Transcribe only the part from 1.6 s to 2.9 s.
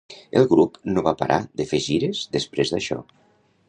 de fer gires després